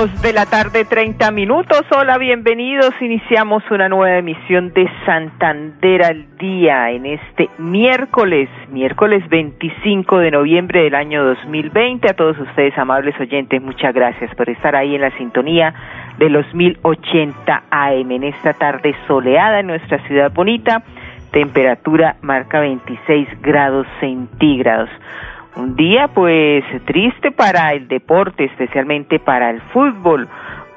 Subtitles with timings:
[0.00, 1.82] De la tarde, 30 minutos.
[1.94, 2.94] Hola, bienvenidos.
[3.02, 10.84] Iniciamos una nueva emisión de Santander al Día en este miércoles, miércoles 25 de noviembre
[10.84, 12.08] del año 2020.
[12.08, 15.74] A todos ustedes, amables oyentes, muchas gracias por estar ahí en la sintonía
[16.16, 20.82] de los 1080 AM en esta tarde soleada en nuestra ciudad bonita.
[21.30, 24.88] Temperatura marca 26 grados centígrados.
[25.56, 30.28] Un día pues triste para el deporte, especialmente para el fútbol,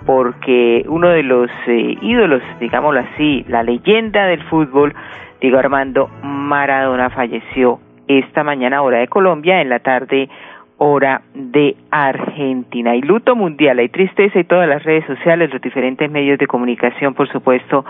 [0.05, 4.93] porque uno de los eh, ídolos, digámoslo así, la leyenda del fútbol,
[5.39, 10.29] Diego Armando Maradona, falleció esta mañana hora de Colombia, en la tarde
[10.77, 12.91] hora de Argentina.
[12.91, 17.13] Hay luto mundial, hay tristeza y todas las redes sociales, los diferentes medios de comunicación,
[17.13, 17.85] por supuesto,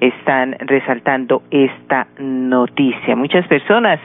[0.00, 3.16] están resaltando esta noticia.
[3.16, 4.00] Muchas personas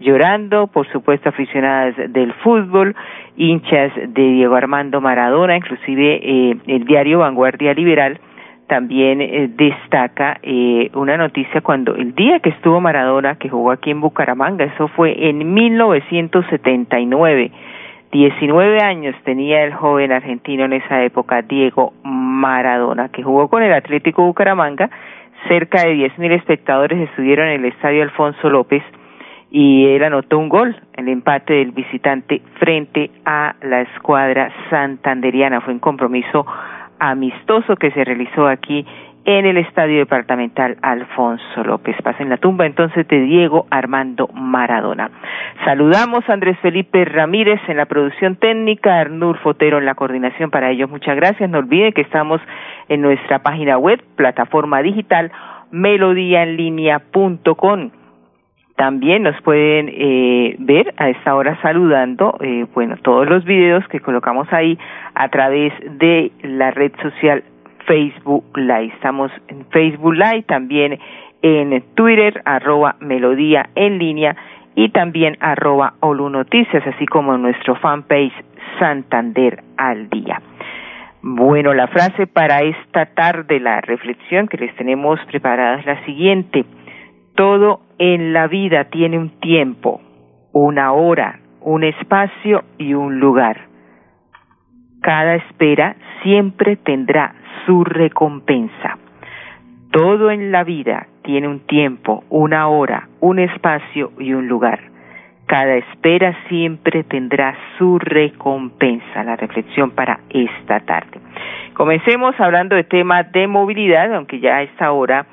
[0.00, 2.94] llorando, por supuesto aficionadas del fútbol,
[3.36, 8.20] hinchas de Diego Armando Maradona, inclusive eh, el diario Vanguardia Liberal
[8.66, 13.90] también eh, destaca eh, una noticia cuando el día que estuvo Maradona, que jugó aquí
[13.90, 17.52] en Bucaramanga, eso fue en 1979.
[18.10, 23.72] 19 años tenía el joven argentino en esa época, Diego Maradona, que jugó con el
[23.72, 24.90] Atlético Bucaramanga.
[25.48, 28.82] Cerca de 10.000 espectadores estuvieron en el estadio Alfonso López
[29.50, 35.60] y él anotó un gol, el empate del visitante frente a la escuadra santanderiana.
[35.60, 36.44] Fue un compromiso
[36.98, 38.84] amistoso que se realizó aquí
[39.24, 41.96] en el Estadio Departamental Alfonso López.
[42.02, 45.10] Pasa en la tumba entonces de Diego Armando Maradona.
[45.64, 50.50] Saludamos a Andrés Felipe Ramírez en la producción técnica, Arnur Fotero en la coordinación.
[50.50, 51.50] Para ellos, muchas gracias.
[51.50, 52.40] No olviden que estamos
[52.88, 55.32] en nuestra página web, plataforma digital,
[55.72, 57.90] melodíaenlínea.com
[58.76, 64.00] también nos pueden eh, ver a esta hora saludando, eh, bueno, todos los videos que
[64.00, 64.78] colocamos ahí
[65.14, 67.42] a través de la red social
[67.86, 68.92] Facebook Live.
[68.94, 70.98] Estamos en Facebook Live, también
[71.42, 74.36] en Twitter, arroba Melodía en línea
[74.74, 78.34] y también arroba Olu Noticias, así como en nuestro fanpage
[78.78, 80.40] Santander al Día.
[81.22, 86.64] Bueno, la frase para esta tarde, la reflexión que les tenemos preparada es la siguiente.
[87.36, 90.00] Todo en la vida tiene un tiempo,
[90.52, 93.66] una hora, un espacio y un lugar.
[95.02, 97.34] Cada espera siempre tendrá
[97.66, 98.96] su recompensa.
[99.92, 104.80] Todo en la vida tiene un tiempo, una hora, un espacio y un lugar.
[105.44, 109.24] Cada espera siempre tendrá su recompensa.
[109.24, 111.20] La reflexión para esta tarde.
[111.74, 115.26] Comencemos hablando de tema de movilidad, aunque ya a esta hora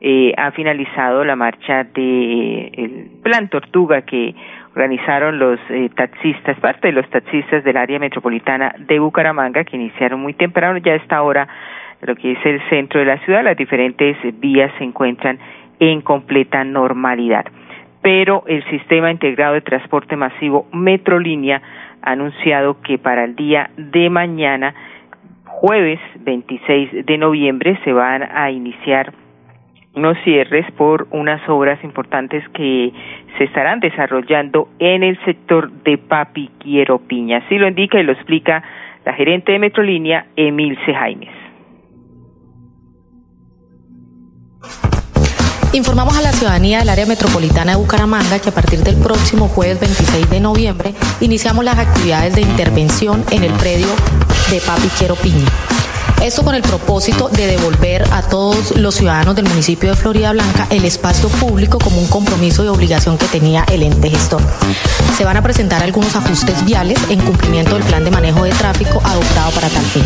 [0.00, 4.34] eh, ha finalizado la marcha de el Plan Tortuga que
[4.74, 10.20] organizaron los eh, taxistas, parte de los taxistas del área metropolitana de Bucaramanga, que iniciaron
[10.20, 11.48] muy temprano, ya a esta hora,
[12.02, 15.38] lo que es el centro de la ciudad, las diferentes vías se encuentran
[15.80, 17.46] en completa normalidad.
[18.00, 21.60] Pero el sistema integrado de transporte masivo Metrolínea
[22.02, 24.74] ha anunciado que para el día de mañana,
[25.44, 29.12] jueves 26 de noviembre, se van a iniciar
[29.98, 32.92] unos cierres por unas obras importantes que
[33.36, 37.38] se estarán desarrollando en el sector de Papi Quiero Piña.
[37.38, 38.62] Así lo indica y lo explica
[39.04, 41.34] la gerente de Metrolínea, Emilce Jaimes.
[45.72, 49.80] Informamos a la ciudadanía del área metropolitana de Bucaramanga que a partir del próximo jueves
[49.80, 53.88] 26 de noviembre iniciamos las actividades de intervención en el predio
[54.50, 55.46] de Papi Quiero Piña.
[56.22, 60.66] Esto con el propósito de devolver a todos los ciudadanos del municipio de Florida Blanca
[60.70, 64.42] el espacio público como un compromiso y obligación que tenía el ente gestor.
[65.16, 69.00] Se van a presentar algunos ajustes viales en cumplimiento del plan de manejo de tráfico
[69.04, 70.04] adoptado para tal fin.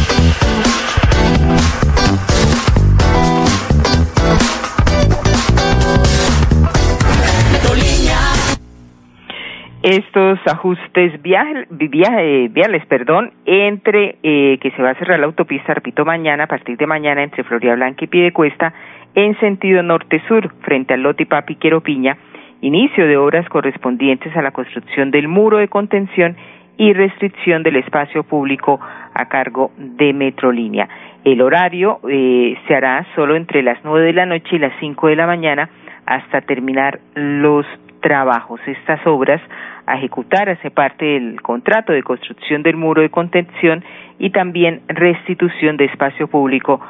[9.83, 16.45] Estos ajustes viales, perdón, entre eh, que se va a cerrar la autopista, repito, mañana,
[16.45, 18.73] a partir de mañana, entre Florida Blanca y Piedecuesta,
[19.15, 22.17] en sentido norte-sur, frente al lote Papi Piña,
[22.61, 26.37] inicio de obras correspondientes a la construcción del muro de contención
[26.79, 28.81] y restricción del espacio público
[29.15, 30.89] a cargo de Metrolínea.
[31.25, 35.09] El horario eh, se hará solo entre las nueve de la noche y las cinco
[35.09, 35.69] de la mañana
[36.07, 37.67] hasta terminar los
[38.03, 38.61] trabajos.
[38.67, 39.41] Estas obras
[39.87, 43.83] a ejecutar hace parte del contrato de construcción del muro de contención
[44.19, 46.81] y también restitución de espacio público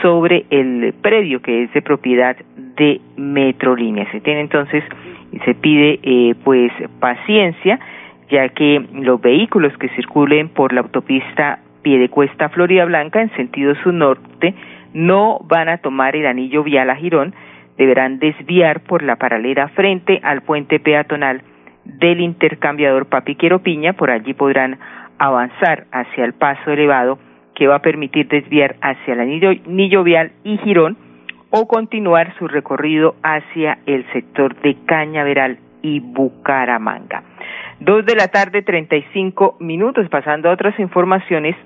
[0.00, 4.10] sobre el predio que es de propiedad de Metrolínea.
[4.10, 4.82] Se tiene entonces
[5.30, 7.78] y se pide eh, pues paciencia
[8.30, 14.54] ya que los vehículos que circulen por la autopista Piedecuesta Florida Blanca en sentido sur-norte
[14.94, 17.34] no van a tomar el anillo vial a Girón,
[17.76, 21.42] deberán desviar por la paralela frente al puente peatonal
[21.84, 24.78] del intercambiador Papiquero Piña, por allí podrán
[25.18, 27.18] avanzar hacia el paso elevado
[27.54, 30.96] que va a permitir desviar hacia el anillo, vial y Girón
[31.50, 37.22] o continuar su recorrido hacia el sector de Cañaveral y Bucaramanga.
[37.80, 40.08] Dos de la tarde, treinta y cinco minutos.
[40.08, 41.56] Pasando a otras informaciones,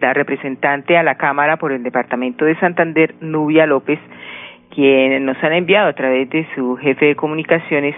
[0.00, 4.00] la representante a la Cámara por el Departamento de Santander, Nubia López,
[4.74, 7.94] quien nos han enviado a través de su jefe de comunicaciones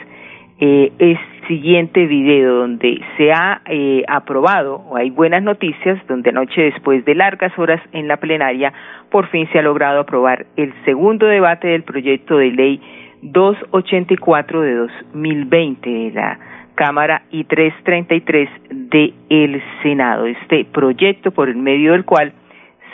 [0.61, 6.62] eh, el siguiente video donde se ha eh, aprobado, o hay buenas noticias, donde anoche
[6.62, 8.73] después de largas horas en la plenaria,
[9.09, 12.81] por fin se ha logrado aprobar el segundo debate del proyecto de ley
[13.23, 16.38] 284 de 2020 de la
[16.75, 20.26] Cámara y 333 de el Senado.
[20.26, 22.32] Este proyecto por el medio del cual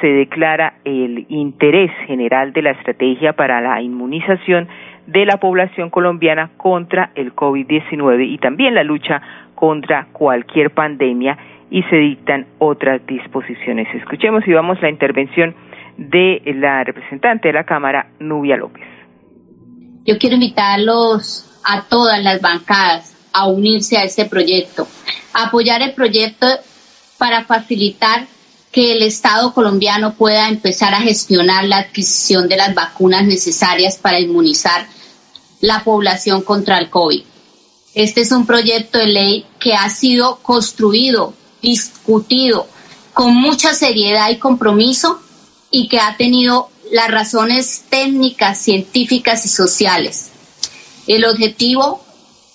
[0.00, 4.68] se declara el interés general de la estrategia para la inmunización
[5.06, 9.20] de la población colombiana contra el COVID-19 y también la lucha
[9.54, 11.36] contra cualquier pandemia
[11.70, 13.88] y se dictan otras disposiciones.
[13.94, 15.54] Escuchemos y vamos la intervención
[15.96, 18.86] de la representante de la Cámara, Nubia López.
[20.04, 24.86] Yo quiero invitarlos a todas las bancadas a unirse a este proyecto,
[25.32, 26.46] a apoyar el proyecto
[27.18, 28.26] para facilitar
[28.74, 34.18] que el Estado colombiano pueda empezar a gestionar la adquisición de las vacunas necesarias para
[34.18, 34.88] inmunizar
[35.60, 37.22] la población contra el COVID.
[37.94, 42.66] Este es un proyecto de ley que ha sido construido, discutido
[43.12, 45.20] con mucha seriedad y compromiso
[45.70, 50.30] y que ha tenido las razones técnicas, científicas y sociales.
[51.06, 52.04] El objetivo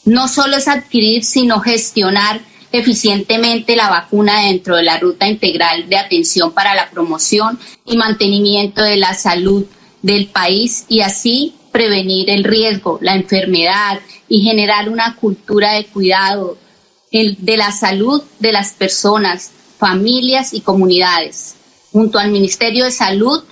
[0.03, 5.97] no solo es adquirir, sino gestionar eficientemente la vacuna dentro de la ruta integral de
[5.97, 9.65] atención para la promoción y mantenimiento de la salud
[10.01, 16.57] del país y así prevenir el riesgo, la enfermedad y generar una cultura de cuidado
[17.11, 21.55] de la salud de las personas, familias y comunidades.
[21.91, 23.43] Junto al Ministerio de Salud,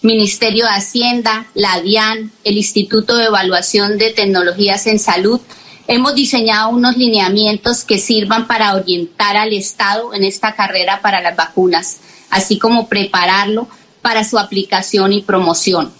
[0.00, 5.40] Ministerio de Hacienda, la DIAN, el Instituto de Evaluación de Tecnologías en Salud,
[5.88, 11.36] Hemos diseñado unos lineamientos que sirvan para orientar al Estado en esta carrera para las
[11.36, 11.98] vacunas,
[12.30, 13.68] así como prepararlo
[14.00, 15.92] para su aplicación y promoción.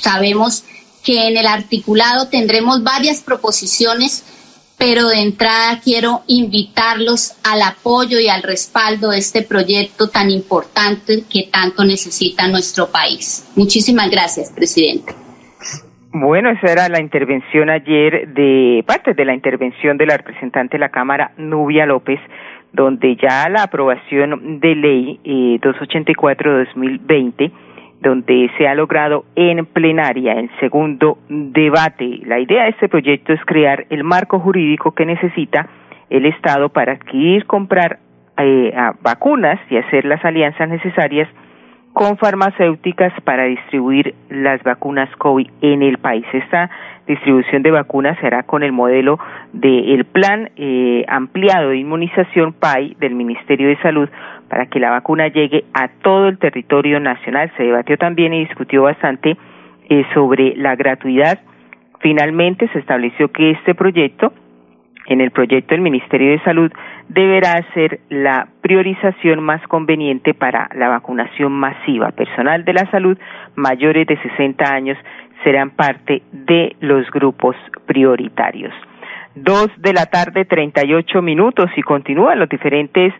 [0.00, 0.64] Sabemos
[1.02, 4.24] que en el articulado tendremos varias proposiciones,
[4.76, 11.24] pero de entrada quiero invitarlos al apoyo y al respaldo de este proyecto tan importante
[11.28, 13.44] que tanto necesita nuestro país.
[13.54, 15.14] Muchísimas gracias, presidente.
[16.12, 20.80] Bueno, esa era la intervención ayer de parte de la intervención de la representante de
[20.80, 22.18] la Cámara, Nubia López,
[22.72, 27.52] donde ya la aprobación de ley eh, 284-2020,
[28.00, 32.22] donde se ha logrado en plenaria el segundo debate.
[32.26, 35.68] La idea de este proyecto es crear el marco jurídico que necesita
[36.08, 38.00] el Estado para adquirir, comprar
[38.36, 41.28] eh, vacunas y hacer las alianzas necesarias
[41.92, 46.24] con farmacéuticas para distribuir las vacunas COVID en el país.
[46.32, 46.70] Esta
[47.06, 49.18] distribución de vacunas se hará con el modelo
[49.52, 54.08] del Plan eh, Ampliado de Inmunización PAI del Ministerio de Salud
[54.48, 57.52] para que la vacuna llegue a todo el territorio nacional.
[57.56, 59.36] Se debatió también y discutió bastante
[59.88, 61.40] eh, sobre la gratuidad.
[61.98, 64.32] Finalmente se estableció que este proyecto
[65.06, 66.70] en el proyecto del Ministerio de Salud
[67.10, 72.12] deberá ser la priorización más conveniente para la vacunación masiva.
[72.12, 73.18] Personal de la salud
[73.56, 74.96] mayores de 60 años
[75.42, 78.72] serán parte de los grupos prioritarios.
[79.34, 83.12] Dos de la tarde, 38 minutos y continúan los diferentes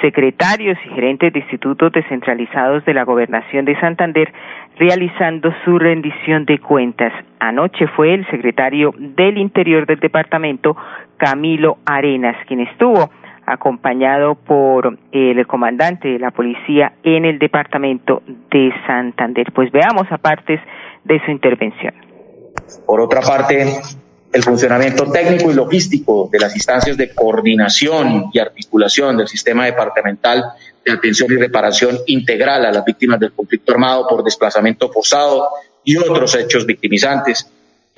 [0.00, 4.32] secretarios y gerentes de institutos descentralizados de la Gobernación de Santander
[4.78, 7.12] realizando su rendición de cuentas.
[7.40, 10.76] Anoche fue el secretario del Interior del departamento,
[11.16, 13.10] Camilo Arenas, quien estuvo
[13.46, 19.52] acompañado por el comandante de la policía en el departamento de Santander.
[19.52, 20.18] Pues veamos a
[21.04, 21.94] de su intervención.
[22.86, 23.66] Por otra parte,
[24.32, 30.44] el funcionamiento técnico y logístico de las instancias de coordinación y articulación del sistema departamental
[30.84, 35.48] de atención y reparación integral a las víctimas del conflicto armado por desplazamiento forzado
[35.84, 37.50] y otros hechos victimizantes,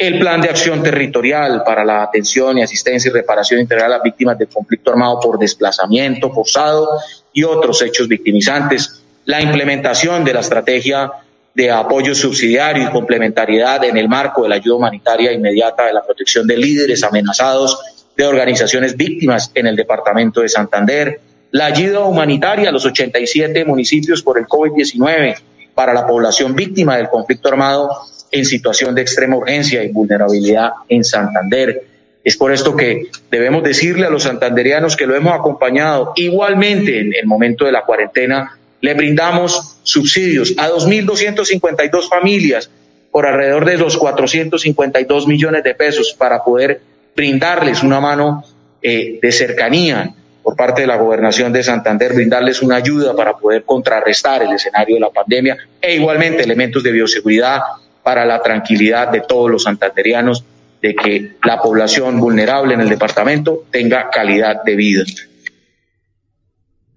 [0.06, 4.02] el plan de acción territorial para la atención y asistencia y reparación integral a las
[4.02, 7.00] víctimas del conflicto armado por desplazamiento forzado
[7.32, 11.10] y otros hechos victimizantes, la implementación de la estrategia
[11.54, 16.04] de apoyo subsidiario y complementariedad en el marco de la ayuda humanitaria inmediata de la
[16.04, 17.78] protección de líderes amenazados
[18.16, 21.20] de organizaciones víctimas en el departamento de Santander,
[21.52, 25.36] la ayuda humanitaria a los 87 municipios por el COVID-19
[25.74, 27.90] para la población víctima del conflicto armado
[28.34, 31.84] en situación de extrema urgencia y vulnerabilidad en Santander.
[32.24, 37.14] Es por esto que debemos decirle a los santanderianos que lo hemos acompañado igualmente en
[37.14, 42.68] el momento de la cuarentena le brindamos subsidios a 2.252 familias
[43.12, 46.80] por alrededor de los 452 millones de pesos para poder
[47.14, 48.42] brindarles una mano
[48.82, 50.12] eh, de cercanía
[50.42, 54.96] por parte de la gobernación de Santander, brindarles una ayuda para poder contrarrestar el escenario
[54.96, 57.60] de la pandemia e igualmente elementos de bioseguridad
[58.04, 60.44] para la tranquilidad de todos los santanderianos
[60.80, 65.04] de que la población vulnerable en el departamento tenga calidad de vida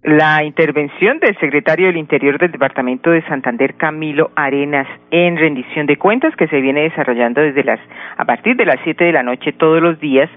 [0.07, 5.97] la intervención del secretario del Interior del Departamento de Santander, Camilo Arenas, en rendición de
[5.97, 7.81] cuentas que se viene desarrollando desde las
[8.15, 10.29] a partir de las siete de la noche todos los días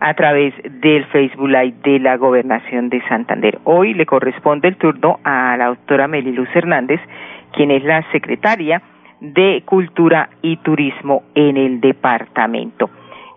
[0.00, 3.60] a través del Facebook Live de la Gobernación de Santander.
[3.62, 7.00] Hoy le corresponde el turno a la doctora Meliluz Hernández,
[7.52, 8.82] quien es la secretaria
[9.22, 12.90] de Cultura y Turismo en el departamento.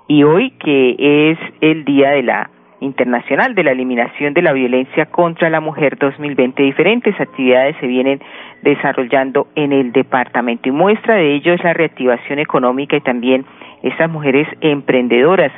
[0.08, 2.50] Y hoy, que es el día de la
[2.82, 6.62] Internacional de la Eliminación de la Violencia contra la Mujer 2020.
[6.62, 8.20] Diferentes actividades se vienen
[8.64, 13.46] desarrollando en el departamento y muestra de ello es la reactivación económica y también
[13.82, 15.52] esas mujeres emprendedoras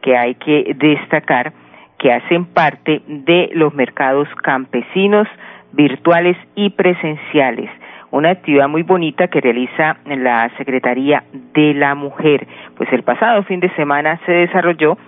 [0.00, 1.52] que hay que destacar
[1.98, 5.28] que hacen parte de los mercados campesinos,
[5.72, 7.70] virtuales y presenciales.
[8.12, 12.46] Una actividad muy bonita que realiza la Secretaría de la Mujer.
[12.76, 14.98] Pues el pasado fin de semana se desarrolló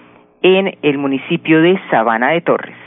[0.41, 2.84] en el municipio de Sabana de Torres.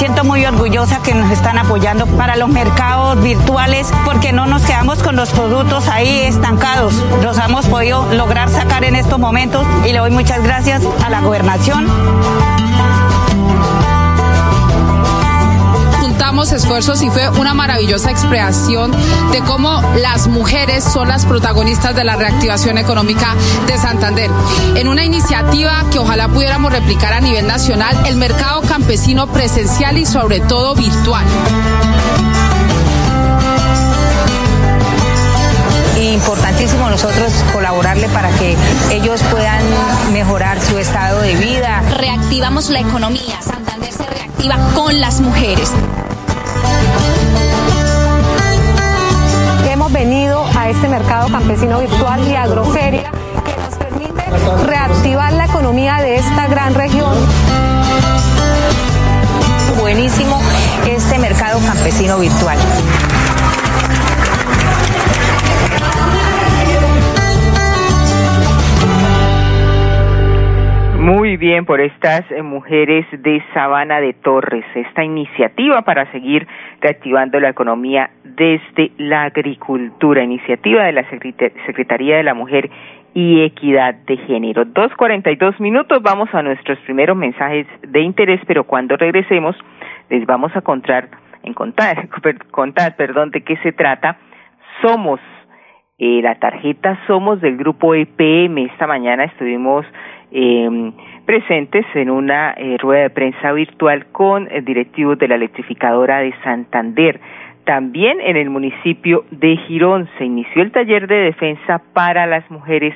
[0.00, 5.02] Siento muy orgullosa que nos están apoyando para los mercados virtuales porque no nos quedamos
[5.02, 6.94] con los productos ahí estancados.
[7.22, 11.20] Los hemos podido lograr sacar en estos momentos y le doy muchas gracias a la
[11.20, 11.86] gobernación.
[16.30, 18.92] Esfuerzos y fue una maravillosa expresión
[19.32, 23.34] de cómo las mujeres son las protagonistas de la reactivación económica
[23.66, 24.30] de Santander.
[24.76, 30.06] En una iniciativa que ojalá pudiéramos replicar a nivel nacional, el mercado campesino presencial y
[30.06, 31.26] sobre todo virtual.
[36.00, 38.56] importantísimo nosotros colaborarle para que
[38.90, 39.62] ellos puedan
[40.12, 41.82] mejorar su estado de vida.
[41.96, 45.72] Reactivamos la economía, Santander se reactiva con las mujeres.
[49.70, 53.10] Hemos venido a este mercado campesino virtual y agroferia
[53.44, 54.22] que nos permite
[54.66, 57.14] reactivar la economía de esta gran región.
[59.80, 60.40] Buenísimo
[60.86, 62.58] este mercado campesino virtual.
[71.00, 76.46] Muy bien por estas eh, mujeres de Sabana de Torres, esta iniciativa para seguir
[76.78, 82.70] reactivando la economía desde la agricultura, iniciativa de la Secretaría de la Mujer
[83.14, 84.66] y Equidad de Género.
[84.66, 89.56] Dos cuarenta y dos minutos, vamos a nuestros primeros mensajes de interés, pero cuando regresemos
[90.10, 91.08] les vamos a contar,
[91.42, 92.08] en contar,
[92.50, 94.18] contar, perdón, de qué se trata.
[94.82, 95.18] Somos
[96.02, 98.58] eh, la tarjeta Somos del grupo EPM.
[98.72, 99.84] Esta mañana estuvimos
[100.32, 100.92] eh,
[101.24, 106.34] presentes en una eh, rueda de prensa virtual con eh, directivos de la electrificadora de
[106.42, 107.20] Santander.
[107.64, 112.94] También en el municipio de Girón se inició el taller de defensa para las mujeres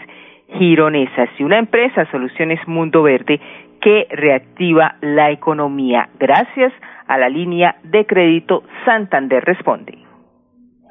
[0.58, 3.40] gironesas y una empresa, Soluciones Mundo Verde,
[3.80, 6.72] que reactiva la economía gracias
[7.06, 10.03] a la línea de crédito Santander Responde.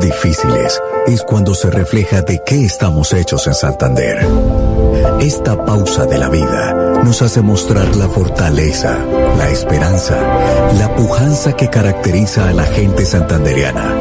[0.00, 4.24] Difíciles es cuando se refleja de qué estamos hechos en Santander.
[5.20, 8.96] Esta pausa de la vida nos hace mostrar la fortaleza,
[9.36, 10.16] la esperanza,
[10.78, 13.96] la pujanza que caracteriza a la gente santandereana.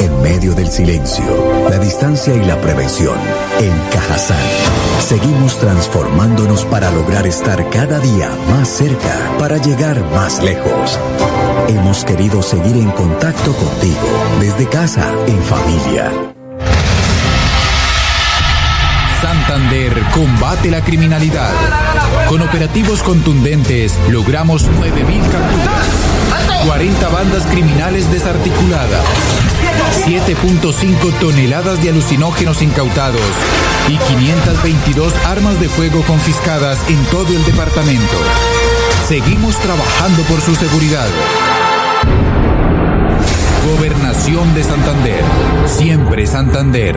[0.00, 1.24] En medio del silencio,
[1.68, 3.18] la distancia y la prevención,
[3.60, 4.38] en Cajazán,
[5.06, 10.98] seguimos transformándonos para lograr estar cada día más cerca, para llegar más lejos.
[11.68, 14.08] Hemos querido seguir en contacto contigo,
[14.40, 16.12] desde casa, en familia.
[19.20, 21.52] Santander combate la criminalidad.
[22.28, 29.04] Con operativos contundentes logramos 9.000 capturas, 40 bandas criminales desarticuladas,
[30.04, 33.20] 7.5 toneladas de alucinógenos incautados
[33.88, 38.16] y 522 armas de fuego confiscadas en todo el departamento.
[39.06, 41.08] Seguimos trabajando por su seguridad.
[43.76, 45.22] Gobernación de Santander.
[45.66, 46.96] Siempre Santander.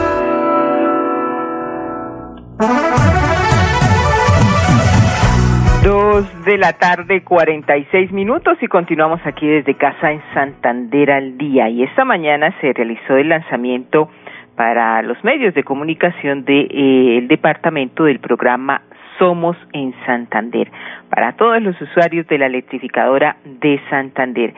[6.45, 11.69] De la tarde, 46 minutos y continuamos aquí desde casa en Santander al día.
[11.69, 14.09] Y esta mañana se realizó el lanzamiento
[14.55, 18.81] para los medios de comunicación del de, eh, departamento del programa
[19.19, 20.71] Somos en Santander
[21.09, 24.53] para todos los usuarios de la electrificadora de Santander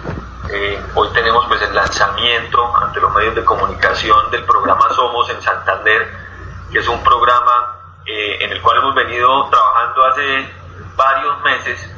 [0.51, 5.43] Eh, hoy tenemos pues el lanzamiento ante los medios de comunicación del programa Somos en
[5.43, 6.11] Santander,
[6.73, 10.53] que es un programa eh, en el cual hemos venido trabajando hace
[10.97, 11.91] varios meses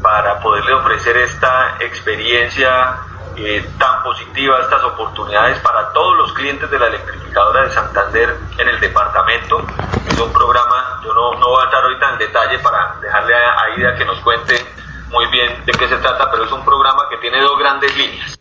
[0.00, 2.96] para poderle ofrecer esta experiencia
[3.36, 8.68] eh, tan positiva, estas oportunidades para todos los clientes de la electrificadora de Santander en
[8.68, 9.60] el departamento.
[10.06, 13.60] Es un programa, yo no, no voy a entrar ahorita en detalle para dejarle a
[13.64, 14.77] Aida que nos cuente
[15.10, 18.38] muy bien de qué se trata, pero es un programa que tiene dos grandes líneas.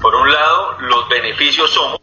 [0.00, 1.98] Por un lado, los beneficios son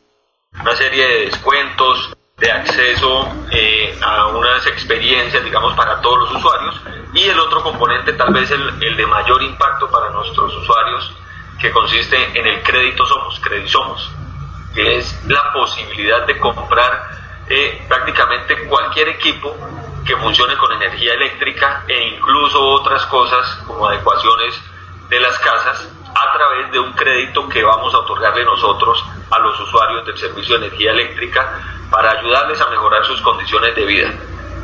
[0.60, 6.82] una serie de descuentos, de acceso eh, a unas experiencias, digamos, para todos los usuarios.
[7.14, 11.14] Y el otro componente, tal vez el, el de mayor impacto para nuestros usuarios,
[11.60, 14.12] que consiste en el crédito somos, crédito somos,
[14.76, 17.10] que es la posibilidad de comprar
[17.50, 19.56] eh, prácticamente cualquier equipo
[20.06, 24.62] que funcione con energía eléctrica e incluso otras cosas como adecuaciones
[25.10, 29.60] de las casas a través de un crédito que vamos a otorgarle nosotros a los
[29.60, 34.14] usuarios del servicio de energía eléctrica para ayudarles a mejorar sus condiciones de vida.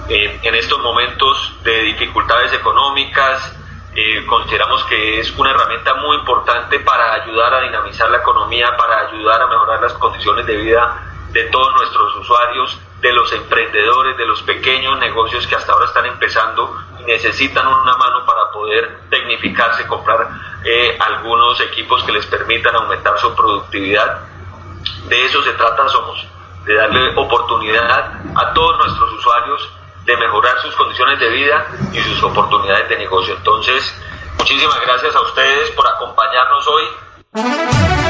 [0.09, 3.55] Eh, en estos momentos de dificultades económicas,
[3.95, 9.07] eh, consideramos que es una herramienta muy importante para ayudar a dinamizar la economía, para
[9.07, 14.25] ayudar a mejorar las condiciones de vida de todos nuestros usuarios, de los emprendedores, de
[14.25, 19.87] los pequeños negocios que hasta ahora están empezando y necesitan una mano para poder tecnificarse,
[19.87, 20.27] comprar
[20.65, 24.19] eh, algunos equipos que les permitan aumentar su productividad.
[25.07, 26.25] De eso se trata Somos,
[26.65, 29.69] de darle oportunidad a todos nuestros usuarios
[30.05, 33.35] de mejorar sus condiciones de vida y sus oportunidades de negocio.
[33.35, 33.95] Entonces,
[34.37, 38.08] muchísimas gracias a ustedes por acompañarnos hoy.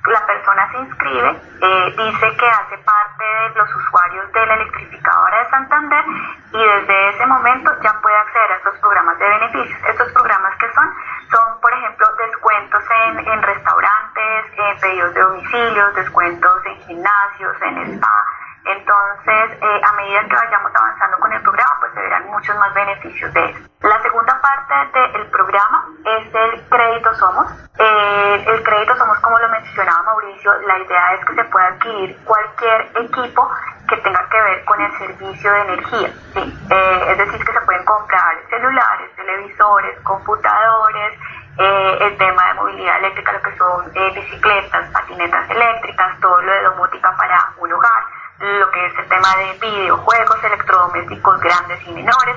[0.07, 5.39] la persona se inscribe, eh, dice que hace parte de los usuarios de la electrificadora
[5.39, 6.05] de Santander
[6.53, 9.79] y desde ese momento ya puede acceder a estos programas de beneficios.
[9.89, 10.91] Estos programas que son,
[11.31, 17.95] son por ejemplo descuentos en, en restaurantes, en pedidos de domicilios, descuentos en gimnasios, en
[17.95, 18.40] spa.
[18.65, 22.75] Entonces, eh, a medida que vayamos avanzando con el programa, pues se verán muchos más
[22.75, 23.59] beneficios de eso.
[23.81, 27.47] La segunda parte del programa es el crédito Somos.
[27.79, 32.19] Eh, el crédito Somos, como lo mencionaba Mauricio, la idea es que se pueda adquirir
[32.25, 33.51] cualquier equipo
[33.89, 36.11] que tenga que ver con el servicio de energía.
[36.37, 41.19] Eh, es decir, que se pueden comprar celulares, televisores, computadores,
[41.59, 47.15] el tema de movilidad eléctrica, lo que son bicicletas, patinetas eléctricas, todo lo de domótica
[47.19, 48.05] para un hogar,
[48.41, 52.37] lo que es el tema de videojuegos, electrodomésticos grandes y menores,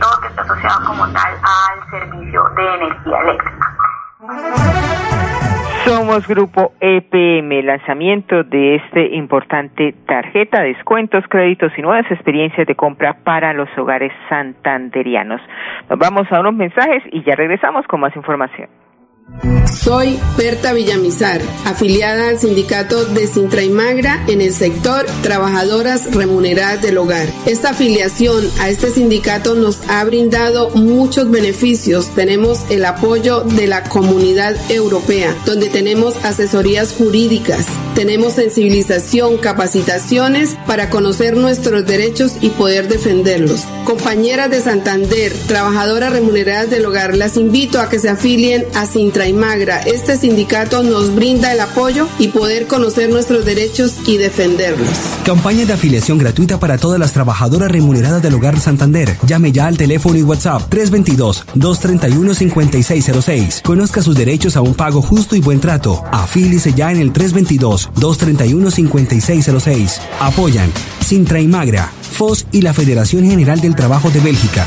[0.00, 3.76] todo lo que está asociado como tal al servicio de energía eléctrica.
[5.84, 13.14] Somos Grupo EPM, lanzamiento de este importante tarjeta, descuentos, créditos y nuevas experiencias de compra
[13.24, 15.40] para los hogares santanderianos.
[15.88, 18.68] Nos vamos a unos mensajes y ya regresamos con más información.
[19.82, 26.82] Soy Berta Villamizar, afiliada al sindicato de Sintra y Magra en el sector Trabajadoras Remuneradas
[26.82, 27.26] del Hogar.
[27.46, 32.14] Esta afiliación a este sindicato nos ha brindado muchos beneficios.
[32.14, 40.90] Tenemos el apoyo de la comunidad europea, donde tenemos asesorías jurídicas, tenemos sensibilización, capacitaciones para
[40.90, 43.64] conocer nuestros derechos y poder defenderlos.
[43.84, 49.19] Compañeras de Santander, trabajadoras remuneradas del hogar, las invito a que se afilien a Sintra
[49.86, 54.88] este sindicato nos brinda el apoyo y poder conocer nuestros derechos y defenderlos.
[55.24, 59.18] Campaña de afiliación gratuita para todas las trabajadoras remuneradas del Hogar Santander.
[59.26, 63.60] Llame ya al teléfono y WhatsApp 322-231-5606.
[63.62, 66.02] Conozca sus derechos a un pago justo y buen trato.
[66.10, 70.00] Afílice ya en el 322-231-5606.
[70.18, 74.66] Apoyan Sintra y Magra, FOS y la Federación General del Trabajo de Bélgica.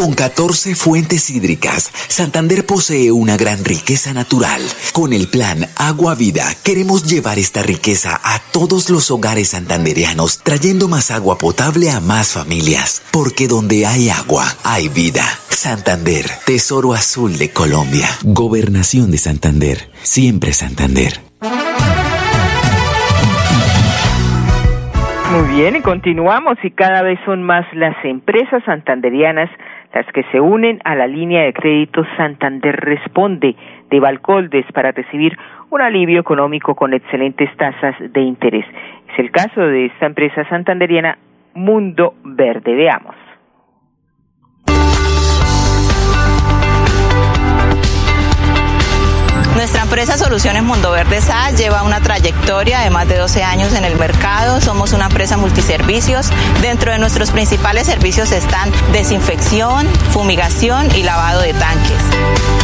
[0.00, 4.62] Con 14 fuentes hídricas, Santander posee una gran riqueza natural.
[4.94, 10.88] Con el plan Agua Vida, queremos llevar esta riqueza a todos los hogares santanderianos, trayendo
[10.88, 13.02] más agua potable a más familias.
[13.10, 15.26] Porque donde hay agua, hay vida.
[15.50, 18.08] Santander, Tesoro Azul de Colombia.
[18.22, 19.90] Gobernación de Santander.
[20.00, 21.20] Siempre Santander.
[25.30, 29.48] Muy bien, y continuamos y cada vez son más las empresas santanderianas
[29.92, 33.56] las que se unen a la línea de crédito Santander Responde
[33.90, 35.36] de Valcoldes para recibir
[35.70, 38.66] un alivio económico con excelentes tasas de interés.
[39.12, 41.18] Es el caso de esta empresa santanderiana
[41.54, 42.74] Mundo Verde.
[42.74, 43.19] Veamos.
[49.54, 53.84] Nuestra empresa Soluciones Mundo Verde SA lleva una trayectoria de más de 12 años en
[53.84, 54.60] el mercado.
[54.60, 56.30] Somos una empresa multiservicios.
[56.62, 62.59] Dentro de nuestros principales servicios están desinfección, fumigación y lavado de tanques.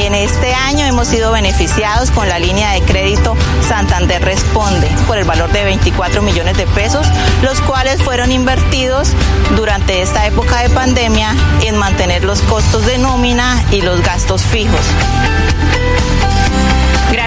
[0.00, 3.36] En este año hemos sido beneficiados con la línea de crédito
[3.68, 7.06] Santander Responde por el valor de 24 millones de pesos,
[7.42, 9.12] los cuales fueron invertidos
[9.56, 14.86] durante esta época de pandemia en mantener los costos de nómina y los gastos fijos.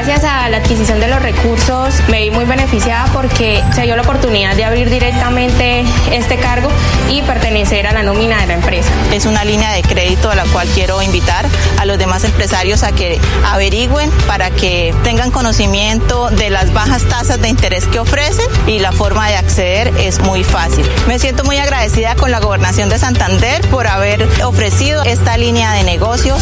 [0.05, 4.01] Gracias a la adquisición de los recursos me vi muy beneficiada porque se dio la
[4.01, 6.69] oportunidad de abrir directamente este cargo
[7.09, 8.89] y pertenecer a la nómina de la empresa.
[9.13, 11.45] Es una línea de crédito a la cual quiero invitar
[11.79, 17.39] a los demás empresarios a que averigüen para que tengan conocimiento de las bajas tasas
[17.41, 20.85] de interés que ofrecen y la forma de acceder es muy fácil.
[21.07, 25.83] Me siento muy agradecida con la gobernación de Santander por haber ofrecido esta línea de
[25.83, 26.41] negocios.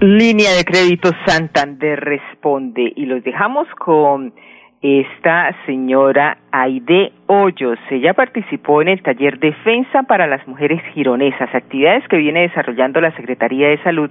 [0.00, 4.32] Línea de crédito Santander responde y los dejamos con
[4.82, 7.78] esta señora Aide Hoyos.
[7.90, 13.10] Ella participó en el taller Defensa para las Mujeres Gironesas, actividades que viene desarrollando la
[13.16, 14.10] Secretaría de Salud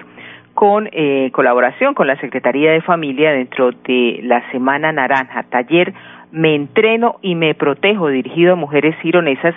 [0.54, 5.94] con eh, colaboración con la Secretaría de Familia dentro de la Semana Naranja, taller
[6.32, 9.54] Me Entreno y Me Protejo, dirigido a mujeres gironesas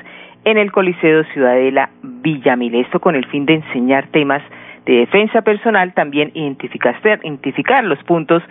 [0.51, 2.75] en el Coliseo Ciudadela Villamil.
[2.77, 4.43] Esto con el fin de enseñar temas
[4.87, 8.43] de defensa personal, también identificar, los puntos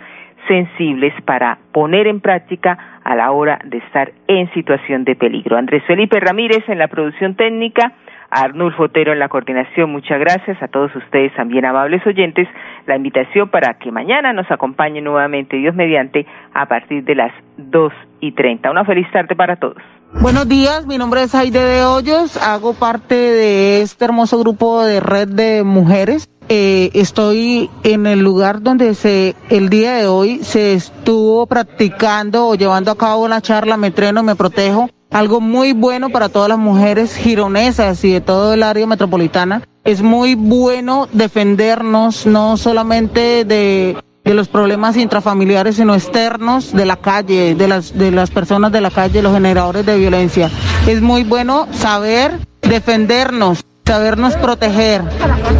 [0.46, 5.56] sensibles para poner en práctica a la hora de estar en situación de peligro.
[5.56, 7.92] Andrés Felipe Ramírez en la producción técnica,
[8.30, 9.90] Arnulfo Otero en la coordinación.
[9.90, 12.46] Muchas gracias a todos ustedes, también amables oyentes.
[12.86, 17.92] La invitación para que mañana nos acompañen nuevamente, Dios mediante, a partir de las dos
[18.20, 18.70] y treinta.
[18.70, 19.97] Una feliz tarde para todos.
[20.14, 25.00] Buenos días, mi nombre es Aide de Hoyos, hago parte de este hermoso grupo de
[25.00, 26.30] red de mujeres.
[26.48, 32.54] Eh, estoy en el lugar donde se, el día de hoy se estuvo practicando o
[32.54, 36.58] llevando a cabo una charla Me Treno, Me Protejo, algo muy bueno para todas las
[36.58, 39.62] mujeres gironesas y de todo el área metropolitana.
[39.84, 46.96] Es muy bueno defendernos no solamente de de los problemas intrafamiliares sino externos de la
[46.96, 50.50] calle, de las, de las personas de la calle, los generadores de violencia.
[50.86, 55.02] Es muy bueno saber defendernos, sabernos proteger.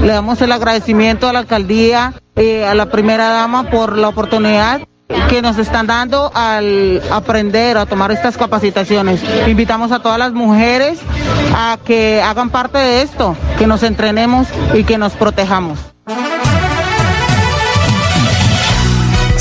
[0.03, 4.83] Le damos el agradecimiento a la alcaldía, eh, a la primera dama por la oportunidad
[5.31, 9.23] que nos están dando al aprender a tomar estas capacitaciones.
[9.47, 10.99] Invitamos a todas las mujeres
[11.57, 15.79] a que hagan parte de esto, que nos entrenemos y que nos protejamos.